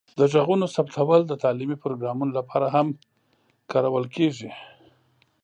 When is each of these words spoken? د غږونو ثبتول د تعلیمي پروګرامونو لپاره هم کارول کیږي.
د 0.19 0.21
غږونو 0.33 0.65
ثبتول 0.75 1.21
د 1.27 1.33
تعلیمي 1.43 1.77
پروګرامونو 1.83 2.31
لپاره 2.39 2.67
هم 2.75 2.87
کارول 3.71 4.05
کیږي. 4.15 4.49